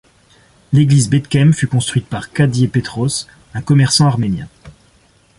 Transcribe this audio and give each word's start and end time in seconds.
L'église 0.73 1.11
Bedkhem 1.11 1.53
fut 1.53 1.67
construite 1.67 2.07
par 2.07 2.31
Khadje 2.31 2.65
Petros, 2.69 3.27
un 3.53 3.61
commerçant 3.61 4.07
arménien. 4.07 4.47